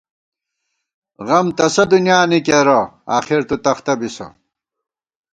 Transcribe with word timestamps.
غم 1.27 1.47
تسہ 1.57 1.83
دُنیا 1.91 2.19
نی 2.29 2.39
کېرہ 2.45 2.79
آخر 3.17 3.41
تُو 3.47 3.55
تختہ 3.63 3.93
بِسہ 3.99 4.27